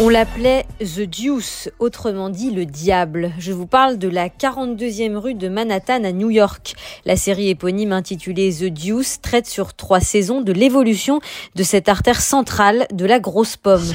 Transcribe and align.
On 0.00 0.08
l'appelait 0.08 0.66
The 0.80 1.02
Deuce, 1.02 1.70
autrement 1.78 2.28
dit 2.28 2.50
le 2.50 2.66
diable. 2.66 3.30
Je 3.38 3.52
vous 3.52 3.66
parle 3.66 3.96
de 3.96 4.08
la 4.08 4.28
42e 4.28 5.14
rue 5.14 5.34
de 5.34 5.48
Manhattan 5.48 6.02
à 6.02 6.10
New 6.10 6.30
York. 6.30 6.74
La 7.04 7.16
série 7.16 7.48
éponyme 7.48 7.92
intitulée 7.92 8.52
The 8.52 8.64
Deuce 8.64 9.20
traite 9.20 9.46
sur 9.46 9.72
trois 9.72 10.00
saisons 10.00 10.40
de 10.40 10.52
l'évolution 10.52 11.20
de 11.54 11.62
cette 11.62 11.88
artère 11.88 12.20
centrale 12.20 12.88
de 12.92 13.06
la 13.06 13.20
grosse 13.20 13.56
pomme. 13.56 13.86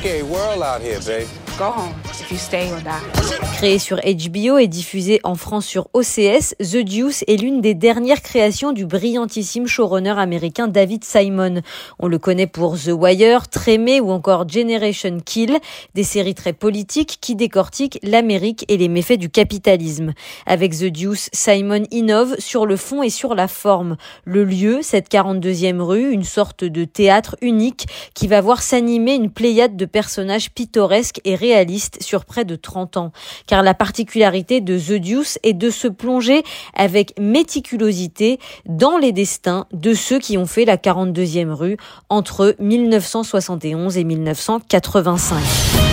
Créée 3.57 3.79
sur 3.79 3.97
HBO 3.97 4.57
et 4.57 4.67
diffusée 4.67 5.19
en 5.25 5.35
France 5.35 5.65
sur 5.65 5.89
OCS, 5.93 6.55
The 6.59 6.77
Deuce 6.77 7.25
est 7.27 7.35
l'une 7.35 7.59
des 7.59 7.73
dernières 7.73 8.21
créations 8.21 8.71
du 8.71 8.85
brillantissime 8.85 9.67
showrunner 9.67 10.17
américain 10.17 10.69
David 10.69 11.03
Simon. 11.03 11.61
On 11.99 12.07
le 12.07 12.17
connaît 12.19 12.47
pour 12.47 12.77
The 12.77 12.91
Wire, 12.93 13.49
Trémé 13.49 13.99
ou 13.99 14.11
encore 14.11 14.47
Generation 14.47 15.17
Kill 15.25 15.59
des 15.95 16.03
séries 16.03 16.35
très 16.35 16.53
politiques 16.53 17.17
qui 17.21 17.35
décortiquent 17.35 17.99
l'Amérique 18.03 18.65
et 18.67 18.77
les 18.77 18.87
méfaits 18.87 19.19
du 19.19 19.29
capitalisme. 19.29 20.13
Avec 20.45 20.77
The 20.77 20.85
Deuce, 20.85 21.29
Simon 21.33 21.83
innove 21.91 22.35
sur 22.39 22.65
le 22.65 22.77
fond 22.77 23.03
et 23.03 23.09
sur 23.09 23.35
la 23.35 23.47
forme. 23.47 23.97
Le 24.25 24.43
lieu, 24.43 24.79
cette 24.81 25.11
42e 25.11 25.81
rue, 25.81 26.11
une 26.11 26.23
sorte 26.23 26.63
de 26.63 26.85
théâtre 26.85 27.35
unique 27.41 27.87
qui 28.13 28.27
va 28.27 28.41
voir 28.41 28.61
s'animer 28.61 29.15
une 29.15 29.31
pléiade 29.31 29.75
de 29.75 29.85
personnages 29.85 30.51
pittoresques 30.51 31.21
et 31.25 31.35
réalistes 31.35 32.01
sur 32.01 32.25
près 32.25 32.45
de 32.45 32.55
30 32.55 32.97
ans. 32.97 33.11
Car 33.47 33.63
la 33.63 33.73
particularité 33.73 34.61
de 34.61 34.77
The 34.77 35.01
Deuce 35.01 35.39
est 35.43 35.53
de 35.53 35.69
se 35.69 35.87
plonger 35.87 36.43
avec 36.73 37.13
méticulosité 37.19 38.39
dans 38.65 38.97
les 38.97 39.11
destins 39.11 39.65
de 39.73 39.93
ceux 39.93 40.19
qui 40.19 40.37
ont 40.37 40.45
fait 40.45 40.65
la 40.65 40.77
42e 40.77 41.51
rue 41.51 41.77
entre 42.09 42.55
1971 42.59 43.97
et 43.97 44.03
1985. 44.03 45.88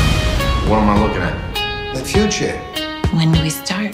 What 0.69 0.80
am 0.80 0.88
I 0.91 1.01
looking 1.01 1.22
at? 1.22 1.95
The 1.95 2.05
future. 2.05 2.75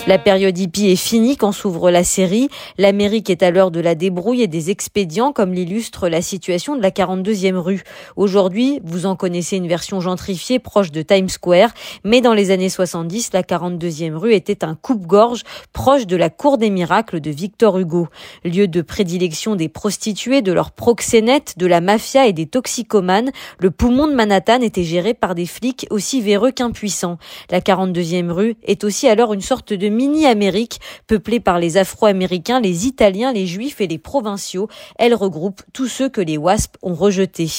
La 0.09 0.19
période 0.19 0.59
hippie 0.59 0.89
est 0.89 0.97
finie 0.97 1.37
quand 1.37 1.53
s'ouvre 1.53 1.91
la 1.91 2.03
série. 2.03 2.49
L'Amérique 2.77 3.31
est 3.31 3.43
à 3.43 3.51
l'heure 3.53 3.71
de 3.71 3.79
la 3.79 3.95
débrouille 3.95 4.43
et 4.43 4.49
des 4.49 4.71
expédients, 4.71 5.33
comme 5.33 5.53
l'illustre 5.53 6.09
la 6.09 6.21
situation 6.23 6.77
de 6.77 6.83
la 6.83 6.91
42e 6.91 7.55
rue. 7.55 7.83
Aujourd'hui, 8.17 8.81
vous 8.83 9.07
en 9.07 9.15
connaissez 9.15 9.57
une 9.57 9.69
version 9.69 10.01
gentrifiée 10.01 10.59
proche 10.59 10.91
de 10.91 11.03
Times 11.03 11.29
Square, 11.29 11.71
mais 12.05 12.21
dans 12.21 12.35
les 12.35 12.51
années 12.51 12.69
70, 12.69 13.31
la 13.33 13.43
42e 13.43 14.15
rue 14.15 14.35
était 14.35 14.65
un 14.65 14.75
coupe-gorge 14.75 15.43
proche 15.73 16.07
de 16.07 16.17
la 16.17 16.31
Cour 16.31 16.59
des 16.59 16.71
miracles 16.71 17.21
de 17.21 17.31
Victor 17.31 17.79
Hugo. 17.79 18.09
Lieu 18.45 18.67
de 18.67 18.83
prédilection 18.83 19.55
des 19.55 19.69
prostituées, 19.69 20.43
de 20.43 20.53
leurs 20.53 20.73
proxénètes, 20.73 21.55
de 21.59 21.67
la 21.67 21.81
mafia 21.81 22.27
et 22.27 22.33
des 22.33 22.47
toxicomanes, 22.47 23.31
le 23.61 23.71
poumon 23.71 24.09
de 24.09 24.15
Manhattan 24.15 24.63
était 24.63 24.85
géré 24.85 25.15
par 25.15 25.37
des 25.37 25.47
flics 25.47 25.87
aussi 25.91 26.21
véreux 26.21 26.51
qu'impuissants. 26.51 27.19
La 27.51 27.61
42e 27.61 28.31
rue 28.31 28.57
est 28.65 28.83
aussi 28.83 29.09
alors 29.13 29.35
une 29.35 29.43
sorte 29.43 29.75
de 29.75 29.89
mini-Amérique 29.89 30.81
peuplée 31.07 31.39
par 31.39 31.59
les 31.59 31.77
Afro-Américains, 31.77 32.61
les 32.61 32.87
Italiens, 32.87 33.33
les 33.33 33.47
Juifs 33.47 33.81
et 33.83 33.87
les 33.87 33.99
provinciaux. 33.99 34.69
Elle 34.99 35.15
regroupe 35.15 35.63
tous 35.75 35.87
ceux 35.87 36.09
que 36.09 36.23
les 36.23 36.39
WASP 36.39 36.77
ont 36.81 36.95
rejetés. 36.95 37.51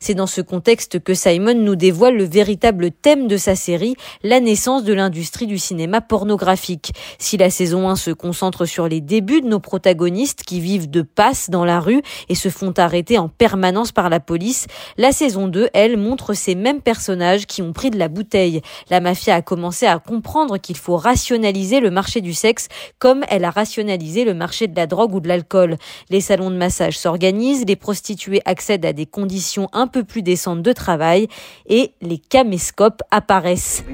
C'est 0.00 0.14
dans 0.14 0.26
ce 0.26 0.42
contexte 0.42 1.00
que 1.00 1.14
Simon 1.14 1.54
nous 1.54 1.76
dévoile 1.76 2.16
le 2.16 2.24
véritable 2.24 2.90
thème 2.90 3.26
de 3.26 3.38
sa 3.38 3.56
série, 3.56 3.96
la 4.22 4.40
naissance 4.40 4.84
de 4.84 4.92
l'industrie 4.92 5.46
du 5.46 5.58
cinéma 5.58 6.02
pornographique. 6.02 6.92
Si 7.18 7.38
la 7.38 7.48
saison 7.48 7.88
1 7.88 7.96
se 7.96 8.10
concentre 8.10 8.66
sur 8.66 8.86
les 8.86 9.00
débuts 9.00 9.40
de 9.40 9.48
nos 9.48 9.60
protagonistes 9.60 10.42
qui 10.42 10.60
vivent 10.60 10.90
de 10.90 11.00
passe 11.02 11.48
dans 11.48 11.64
la 11.64 11.80
rue 11.80 12.02
et 12.28 12.34
se 12.34 12.50
font 12.50 12.74
arrêter 12.76 13.16
en 13.16 13.28
permanence 13.28 13.92
par 13.92 14.10
la 14.10 14.20
police, 14.20 14.66
la 14.98 15.12
saison 15.12 15.48
2, 15.48 15.70
elle, 15.72 15.96
montre 15.96 16.34
ces 16.34 16.54
mêmes 16.54 16.82
personnages 16.82 17.46
qui 17.46 17.62
ont 17.62 17.72
pris 17.72 17.90
de 17.90 17.98
la 17.98 18.08
bouteille. 18.08 18.60
La 18.90 19.00
mafia 19.00 19.36
a 19.36 19.42
commencé 19.42 19.86
à 19.86 19.98
comprendre 19.98 20.58
qu'il 20.58 20.76
faut 20.76 20.87
rationaliser 20.96 21.80
le 21.80 21.90
marché 21.90 22.20
du 22.20 22.34
sexe 22.34 22.68
comme 22.98 23.24
elle 23.28 23.44
a 23.44 23.50
rationalisé 23.50 24.24
le 24.24 24.34
marché 24.34 24.66
de 24.66 24.76
la 24.76 24.86
drogue 24.86 25.14
ou 25.14 25.20
de 25.20 25.28
l'alcool. 25.28 25.76
Les 26.10 26.20
salons 26.20 26.50
de 26.50 26.56
massage 26.56 26.98
s'organisent, 26.98 27.64
les 27.66 27.76
prostituées 27.76 28.42
accèdent 28.44 28.86
à 28.86 28.92
des 28.92 29.06
conditions 29.06 29.68
un 29.72 29.86
peu 29.86 30.04
plus 30.04 30.22
décentes 30.22 30.62
de 30.62 30.72
travail 30.72 31.28
et 31.66 31.92
les 32.00 32.18
caméscopes 32.18 33.02
apparaissent. 33.10 33.84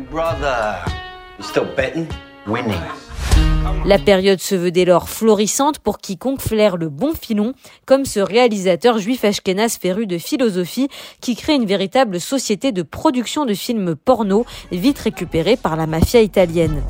La 3.86 3.98
période 3.98 4.40
se 4.40 4.54
veut 4.54 4.70
dès 4.70 4.86
lors 4.86 5.10
florissante 5.10 5.78
pour 5.78 5.98
quiconque 5.98 6.40
flaire 6.40 6.78
le 6.78 6.88
bon 6.88 7.12
filon, 7.12 7.52
comme 7.84 8.06
ce 8.06 8.18
réalisateur 8.18 8.98
juif 8.98 9.24
ashkénaze 9.26 9.76
féru 9.76 10.06
de 10.06 10.16
philosophie 10.16 10.88
qui 11.20 11.36
crée 11.36 11.54
une 11.54 11.66
véritable 11.66 12.18
société 12.18 12.72
de 12.72 12.82
production 12.82 13.44
de 13.44 13.52
films 13.52 13.94
porno, 13.94 14.46
vite 14.72 15.00
récupérée 15.00 15.56
par 15.56 15.76
la 15.76 15.86
mafia 15.86 16.22
italienne. 16.22 16.82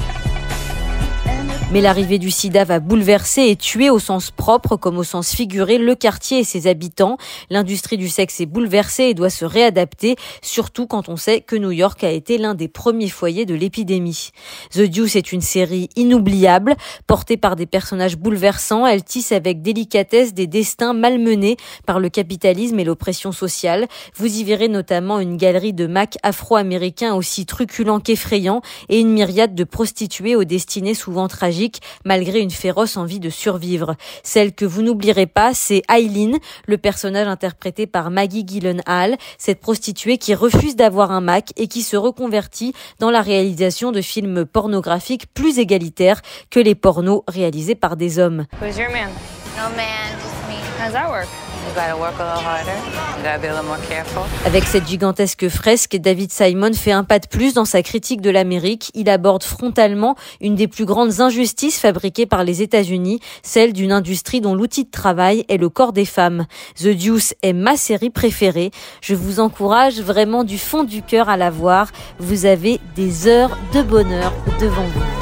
Mais 1.72 1.80
l'arrivée 1.80 2.18
du 2.18 2.30
sida 2.30 2.62
va 2.62 2.78
bouleverser 2.78 3.48
et 3.48 3.56
tuer 3.56 3.90
au 3.90 3.98
sens 3.98 4.30
propre 4.30 4.76
comme 4.76 4.98
au 4.98 5.02
sens 5.02 5.34
figuré 5.34 5.78
le 5.78 5.94
quartier 5.94 6.40
et 6.40 6.44
ses 6.44 6.66
habitants. 6.66 7.16
L'industrie 7.50 7.96
du 7.96 8.08
sexe 8.08 8.40
est 8.40 8.46
bouleversée 8.46 9.04
et 9.04 9.14
doit 9.14 9.30
se 9.30 9.44
réadapter, 9.44 10.14
surtout 10.42 10.86
quand 10.86 11.08
on 11.08 11.16
sait 11.16 11.40
que 11.40 11.56
New 11.56 11.72
York 11.72 12.04
a 12.04 12.10
été 12.10 12.38
l'un 12.38 12.54
des 12.54 12.68
premiers 12.68 13.08
foyers 13.08 13.46
de 13.46 13.54
l'épidémie. 13.54 14.30
The 14.72 14.82
Deuce 14.82 15.16
est 15.16 15.32
une 15.32 15.40
série 15.40 15.88
inoubliable, 15.96 16.76
portée 17.06 17.36
par 17.36 17.56
des 17.56 17.66
personnages 17.66 18.18
bouleversants. 18.18 18.86
Elle 18.86 19.02
tisse 19.02 19.32
avec 19.32 19.62
délicatesse 19.62 20.34
des 20.34 20.46
destins 20.46 20.92
malmenés 20.92 21.56
par 21.86 21.98
le 21.98 22.08
capitalisme 22.08 22.78
et 22.78 22.84
l'oppression 22.84 23.32
sociale. 23.32 23.88
Vous 24.16 24.32
y 24.38 24.44
verrez 24.44 24.68
notamment 24.68 25.18
une 25.18 25.38
galerie 25.38 25.72
de 25.72 25.86
macs 25.86 26.18
afro-américains 26.22 27.14
aussi 27.14 27.46
truculents 27.46 28.00
qu'effrayants 28.00 28.60
et 28.90 29.00
une 29.00 29.12
myriade 29.12 29.54
de 29.54 29.64
prostituées 29.64 30.36
aux 30.36 30.44
destinées 30.44 30.94
souvent 30.94 31.26
tragiques 31.26 31.53
malgré 32.04 32.40
une 32.40 32.50
féroce 32.50 32.96
envie 32.96 33.20
de 33.20 33.30
survivre. 33.30 33.96
Celle 34.22 34.52
que 34.52 34.64
vous 34.64 34.82
n'oublierez 34.82 35.26
pas, 35.26 35.54
c'est 35.54 35.82
Eileen, 35.90 36.38
le 36.66 36.78
personnage 36.78 37.28
interprété 37.28 37.86
par 37.86 38.10
Maggie 38.10 38.44
Gyllenhaal, 38.46 39.16
cette 39.38 39.60
prostituée 39.60 40.18
qui 40.18 40.34
refuse 40.34 40.76
d'avoir 40.76 41.12
un 41.12 41.20
Mac 41.20 41.52
et 41.56 41.68
qui 41.68 41.82
se 41.82 41.96
reconvertit 41.96 42.74
dans 42.98 43.10
la 43.10 43.22
réalisation 43.22 43.92
de 43.92 44.00
films 44.00 44.44
pornographiques 44.44 45.26
plus 45.32 45.58
égalitaires 45.58 46.20
que 46.50 46.60
les 46.60 46.74
pornos 46.74 47.22
réalisés 47.28 47.74
par 47.74 47.96
des 47.96 48.18
hommes. 48.18 48.46
Avec 54.44 54.64
cette 54.64 54.86
gigantesque 54.86 55.48
fresque, 55.48 55.96
David 55.96 56.30
Simon 56.30 56.72
fait 56.72 56.92
un 56.92 57.04
pas 57.04 57.18
de 57.18 57.26
plus 57.26 57.54
dans 57.54 57.64
sa 57.64 57.82
critique 57.82 58.20
de 58.20 58.30
l'Amérique. 58.30 58.90
Il 58.94 59.08
aborde 59.08 59.42
frontalement 59.42 60.16
une 60.40 60.54
des 60.54 60.68
plus 60.68 60.84
grandes 60.84 61.20
injustices 61.20 61.78
fabriquées 61.78 62.26
par 62.26 62.44
les 62.44 62.62
États-Unis, 62.62 63.20
celle 63.42 63.72
d'une 63.72 63.92
industrie 63.92 64.40
dont 64.40 64.54
l'outil 64.54 64.84
de 64.84 64.90
travail 64.90 65.44
est 65.48 65.56
le 65.56 65.68
corps 65.68 65.92
des 65.92 66.04
femmes. 66.04 66.46
The 66.76 66.88
Deuce 66.88 67.34
est 67.42 67.52
ma 67.52 67.76
série 67.76 68.10
préférée. 68.10 68.70
Je 69.00 69.14
vous 69.14 69.40
encourage 69.40 70.00
vraiment 70.00 70.44
du 70.44 70.58
fond 70.58 70.84
du 70.84 71.02
cœur 71.02 71.28
à 71.28 71.36
la 71.36 71.50
voir. 71.50 71.88
Vous 72.18 72.46
avez 72.46 72.80
des 72.96 73.26
heures 73.26 73.56
de 73.72 73.82
bonheur 73.82 74.32
devant 74.60 74.86
vous. 74.94 75.13